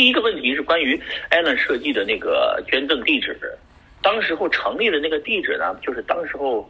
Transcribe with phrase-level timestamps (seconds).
[0.00, 0.98] 第一个问题是关于
[1.30, 3.38] Allen 设计的那个捐赠地址，
[4.00, 6.66] 当时候成立的那个地址呢，就是当时候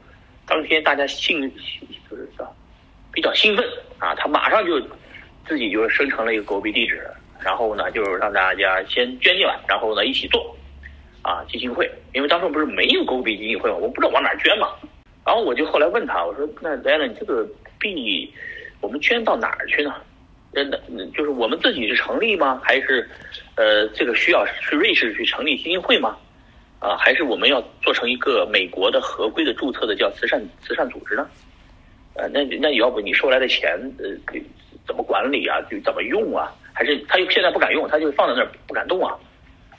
[0.49, 1.41] 当天大家兴
[2.11, 2.53] 就是叫
[3.13, 3.65] 比较兴奋
[4.01, 4.81] 啊，他马上就
[5.47, 7.09] 自己就生成了一个狗币地址，
[7.41, 10.53] 然后呢就让大家先捐进来，然后呢一起做
[11.23, 14.71] 啊基金会，因为当时不是没有狗币基金会嘛，我不知道往哪捐嘛，
[15.25, 18.35] 然后我就后来问他，我说那 Allen 这个币
[18.81, 19.95] 我们捐到哪儿去呢？
[20.53, 20.81] 真的，
[21.15, 22.61] 就是我们自己是成立吗？
[22.65, 23.09] 还是，
[23.55, 26.17] 呃，这个需要去瑞士去成立基金会吗？
[26.81, 31.29] 啊，还是我们要做成一个美国的合规的注册的叫慈善慈善组织呢？
[32.15, 34.11] 呃，那那要不你收来的钱，呃，
[34.87, 35.61] 怎么管理啊？
[35.71, 36.53] 就怎么用啊？
[36.73, 39.15] 还是他又现在不敢用，他就放在那儿不敢动啊？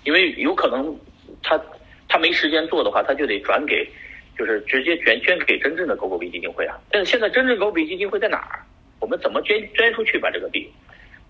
[0.06, 0.98] 因为有可能
[1.44, 1.60] 他
[2.08, 3.86] 他没时间做的话，他就得转给，
[4.38, 6.80] 就是直接捐捐给真正的狗狗币基金会啊。
[6.90, 8.64] 但是现在真正狗狗币基金会在哪儿？
[9.02, 10.72] 我们怎么捐捐出去把这个币？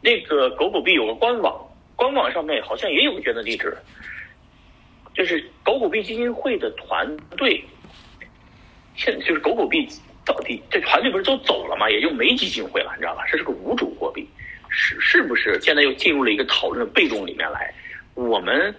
[0.02, 1.60] 那个狗狗币有个官网，
[1.96, 3.76] 官网上面好像也有个捐赠地址。
[5.14, 7.64] 就是狗狗币基金会的团队，
[8.96, 9.88] 现就是狗狗币
[10.26, 11.90] 到底这团队不是都走了吗？
[11.90, 13.24] 也就没基金会了，你知道吧？
[13.30, 14.28] 这是个无主货币，
[14.70, 15.60] 是是不是？
[15.62, 17.74] 现在又进入了一个讨论的被动里面来。
[18.14, 18.74] 我们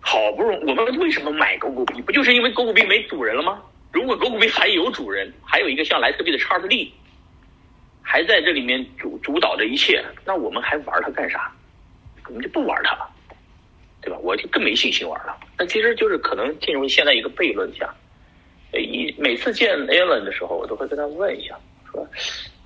[0.00, 2.00] 好不容易，我们为什么买狗狗币？
[2.02, 3.60] 不就是因为狗狗币没主人了吗？
[3.92, 6.92] 如果狗狗币还有主人，还有一个像莱特币的叉子利。
[8.08, 11.52] 还在这里面主主导着一切，那我们还玩它干啥？
[12.28, 13.10] 我们就不玩它了，
[14.00, 14.16] 对吧？
[14.22, 15.36] 我就更没信心玩了。
[15.58, 17.92] 那其实就是可能进入现在一个悖论下，
[18.72, 21.58] 一每次见 Alan 的时候，我都会跟他问一下，
[21.90, 22.06] 说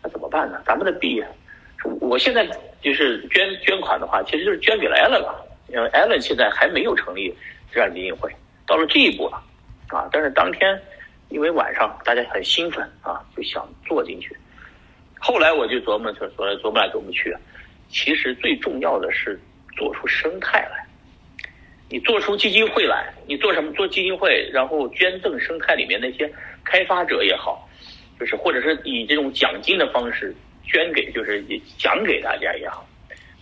[0.02, 0.62] 那怎么办呢？
[0.66, 1.24] 咱们的币，
[2.00, 2.46] 我现在
[2.83, 7.34] 就是捐捐款的话，其实就是捐给了 Alan 了，因为 Alan 现在还没有成立
[7.72, 8.30] 这样的基金会，
[8.66, 9.42] 到了这一步了
[9.88, 10.06] 啊！
[10.12, 10.78] 但是当天
[11.30, 14.36] 因为晚上大家很兴奋啊，就想做进去。
[15.20, 17.32] 后来我就琢磨，就琢磨琢磨来琢磨去，
[17.90, 19.38] 其实最重要的是
[19.77, 20.84] 做出生态来。
[21.90, 23.72] 你做出基金会来，你做什么？
[23.72, 26.32] 做基金会，然后捐赠生态里面那些
[26.64, 27.68] 开发者也好，
[28.18, 30.34] 就是或者是以这种奖金的方式
[30.64, 31.45] 捐给，就是
[31.77, 32.89] 奖给大家也好。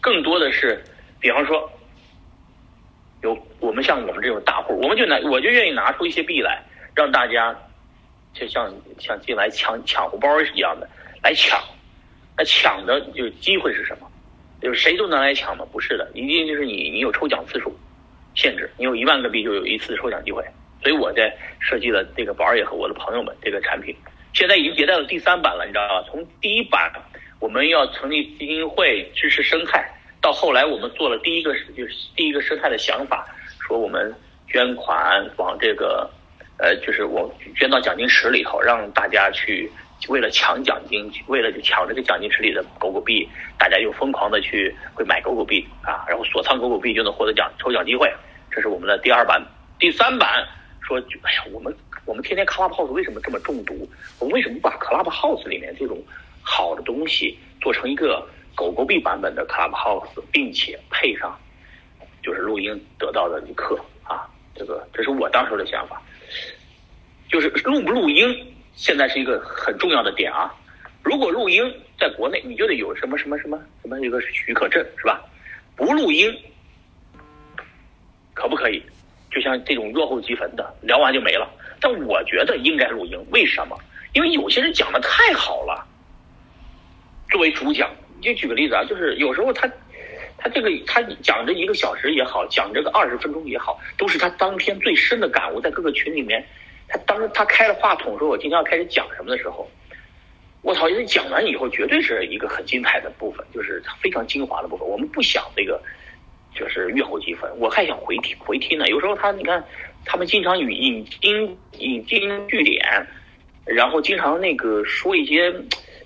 [0.01, 0.83] 更多的是，
[1.21, 1.71] 比方说，
[3.23, 6.63] 有我们像我们这种大户，我们就拿我就愿意拿出一些币来，
[6.95, 7.55] 让大家
[8.33, 10.89] 就像像进来抢抢红包一样的。
[11.23, 11.61] 来抢，
[12.37, 14.09] 那抢的就机会是什么？
[14.61, 15.65] 就是谁都能来抢吗？
[15.71, 17.73] 不是的，一定就是你，你有抽奖次数
[18.35, 20.45] 限制，你有一万个币就有一次抽奖机会。
[20.83, 23.95] 所以我在设计了这个宝儿爷和我的朋友们这个产品，
[24.33, 26.05] 现在已经迭代了第三版了，你知道吧？
[26.11, 26.93] 从第一版
[27.41, 29.89] 我们要成立基金会支持生态，
[30.21, 33.27] 到后来我们做了第一个就是第一个生态的想法，
[33.61, 34.13] 说我们
[34.49, 36.11] 捐款往这个
[36.59, 39.71] 呃，就是我捐到奖金池里头，让大家去。
[40.07, 43.29] 为了抢奖金，为了就抢这个奖金池里的狗狗币，
[43.59, 48.09] 大家又疯狂的去会买狗狗币啊，然后锁仓狗狗币就能获得奖抽奖机会。
[48.51, 49.45] 这是我们的第二版，
[49.79, 50.47] 第三版
[50.81, 53.89] 说，哎呀，我们我们天天 Clubhouse 为什么这么中毒？
[54.21, 56.01] 我们为什么把 Clubhouse 里面这种
[56.43, 61.37] 好的东西做成一个狗狗币版本的 Clubhouse，并且配上
[62.23, 64.27] 就是录音得到的课啊？
[64.55, 66.01] 这个这是我当时的想法，
[67.29, 68.55] 就是录不录音。
[68.79, 70.55] 现在是一个很重要的点啊！
[71.03, 71.61] 如果录音
[71.99, 75.21] 在国内，你就得有什么什么什么什么一个许可证，是吧？
[75.75, 76.33] 不录音
[78.35, 78.81] 可不可以？
[79.33, 81.51] 就像这种落后积分的，聊完就没了。
[81.81, 83.77] 但我觉得应该录音，为什么？
[84.13, 85.85] 因为有些人讲的太好了。
[87.33, 87.91] 作为主讲，
[88.21, 89.69] 你就举个例子啊，就是有时候他
[90.39, 96.47] 他这个他讲这一个小时也好，讲这个二十分钟也好，都是他当天最深的感悟，在各个群里面。
[96.89, 99.71] 他当时他开了话筒说：“我今天要开始讲什么的时候，
[100.63, 100.89] 我操！
[100.89, 104.89] 因为讲完以后，绝对是一个很精彩的部分，就是非常精华的部分。
[104.89, 105.81] 我们不想这个，
[106.55, 108.89] 就是阅后积分，我还想回听回听呢。
[108.89, 109.63] 有时候他，你看，
[110.05, 113.07] 他们经常引引经引经据典，
[113.67, 115.55] 然后经常那个说一些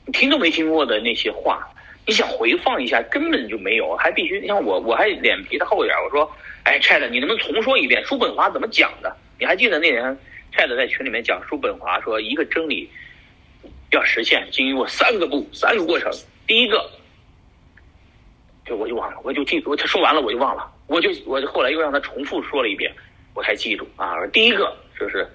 [0.05, 1.67] 你听都没听过的那些话，
[2.07, 5.97] 你想回放一下，根本就没有，还必须你像我，我还脸皮的厚一点。
[6.05, 6.31] 我说，
[6.65, 9.17] 哎，Chat，你能不能重说一遍叔本华怎么讲的？
[9.39, 10.19] 你还记得那人？”
[10.53, 12.89] Chat 在群里面讲叔本华说，一个真理
[13.91, 16.11] 要实现，经过三个步、三个过程。
[16.47, 16.91] 第一个，
[18.67, 22.93] 就我就忘了，我就记，我他说完了我就忘了，我就我后来又让他重复说了一遍，
[23.35, 24.27] 我才记住啊。
[24.29, 25.27] 第一个就是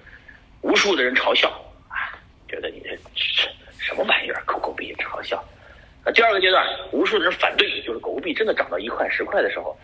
[0.62, 1.48] 无数的人嘲笑
[1.88, 2.14] 啊，
[2.48, 2.96] 觉得你这
[3.78, 5.36] 什么玩意儿，狗狗币嘲笑。
[6.04, 9.76] 啊，第二个阶段，无数的人反对，就是狗狗币真的涨到一块、十块的时候。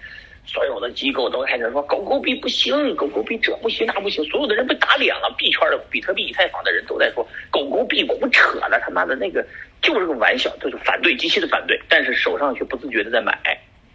[0.46, 5.34] 所有的机构都开始说狗狗币不行，狗狗币这不行那不行，所有的人被打脸了。
[5.36, 9.44] 币圈的比特币、以太坊的人都在说狗狗币胡扯了，他妈的那个
[9.82, 13.32] 就是个玩笑，就是反对，极其的反对，但是手上却不自觉的在买，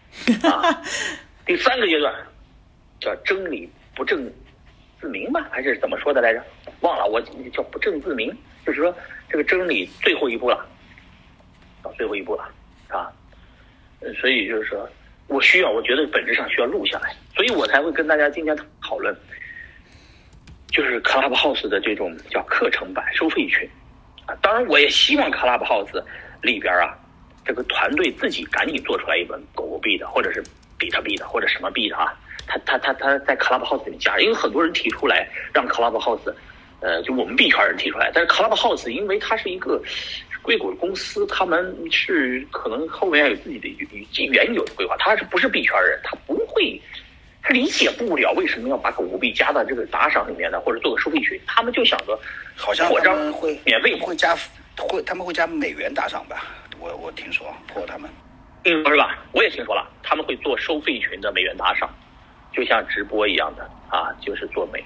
[0.43, 0.81] 啊，
[1.45, 2.13] 第三个阶段
[2.99, 4.29] 叫真理不正
[4.99, 6.43] 自明吧，还是怎么说的来着？
[6.81, 7.21] 忘了，我
[7.53, 8.35] 叫不正自明，
[8.65, 8.93] 就是说
[9.29, 10.65] 这个真理最后一步了，
[11.83, 12.43] 到最后一步了，
[12.89, 13.11] 啊，
[14.19, 14.89] 所以就是说
[15.29, 19.15] 我需要，我觉得本质上需要录下来，所以我才会跟大家今天讨论，
[20.69, 23.69] 就是 Clubhouse 的这种叫课程版收费群，
[24.25, 26.03] 啊，当然我也希望 Clubhouse
[26.41, 26.97] 里边啊。
[27.45, 30.43] 这个团队自己赶紧做出来一本狗狗币的，或者是
[30.77, 32.13] 比特币的，或者什么币的啊？
[32.45, 36.31] 他他他他在 Clubhouse 里面加，因为很多人提出来让 Clubhouse，
[36.79, 39.81] 呃，就我们币圈人提出来，但是 Clubhouse 因为它是一个
[40.41, 45.99] 硅谷的公司，他们是可能后面有自己的与其原有的规划，他是不是币圈人？
[46.03, 46.81] 他不会，
[47.41, 50.59] 他理解不了为什么要把狗狗币加到这个打赏里面呢？
[50.59, 51.39] 或者做个收费群？
[51.45, 52.19] 他们就想着
[52.55, 54.35] 好像他们会免费会加
[54.77, 56.45] 会他们会加美元打赏吧？
[56.79, 58.09] 我我听说破他们，
[58.63, 59.19] 听说是吧？
[59.33, 61.89] 我也听说了，他们会做收费群的美元打赏，
[62.53, 64.81] 就像直播一样的啊，就是做美，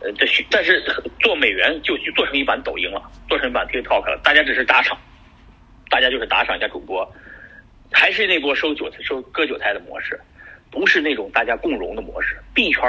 [0.00, 0.82] 呃，这但是
[1.20, 4.96] 做美元就就做成一版抖音了，做成一版 TikTok 了，大家只是打赏，
[5.90, 7.10] 大家就是打赏一下主播，
[7.92, 10.20] 还是那波收韭菜、收割韭菜的模式，
[10.70, 12.36] 不是那种大家共荣的模式。
[12.54, 12.82] 币圈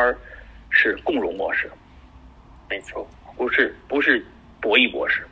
[0.70, 1.70] 是共荣模式，
[2.70, 4.24] 没错，不是不是
[4.62, 5.26] 博弈模式。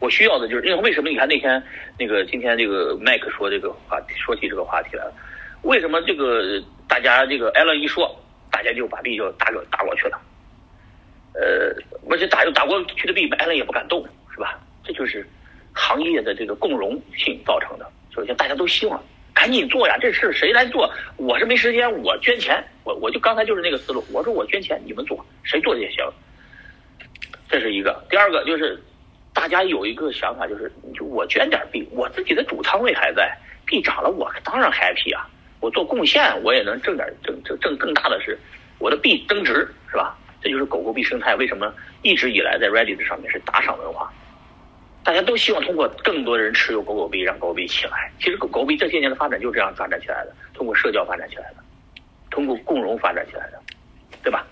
[0.00, 1.08] 我需要的就是，因为为什么？
[1.08, 1.62] 你看那天
[1.98, 5.14] 那个今天这个麦克说这个话题，说起这个话题来了。
[5.62, 8.14] 为什么这个大家这个艾伦一说，
[8.50, 10.20] 大家就把币就打过打过去了？
[11.34, 11.74] 呃，
[12.10, 14.58] 而且打又打过去的币，艾伦也不敢动，是吧？
[14.84, 15.26] 这就是
[15.72, 17.86] 行业的这个共荣性造成的。
[18.14, 19.02] 首先大家都希望
[19.32, 20.92] 赶紧做呀，这事谁来做？
[21.16, 26.04] 我是没时间，我捐钱，我我就刚才就是那个思路，我说我捐钱，你们做，谁做也行。
[27.48, 28.04] 这是一个。
[28.08, 28.80] 第二个就是。
[29.34, 35.26] 大家有一个想法，就是就我捐点币，我自己的主仓位还在，币涨了，我当然 happy 啊！
[35.58, 38.38] 我做贡献，我也能挣点挣挣挣更大的是，
[38.78, 40.14] 我的币增值，是吧？
[40.42, 41.72] 这就是狗狗币生态为什么
[42.02, 44.12] 一直以来在 Reddit 上面是打赏文化，
[45.04, 48.10] 大家都希望通过更多的人持有狗狗币，让狗狗币起来。
[48.18, 51.56] 其实狗狗币这些年的发展就是这样发展起来的，通过社交发展起来的，
[52.30, 53.60] 通过共融发展起来的，
[54.22, 54.46] 对吧？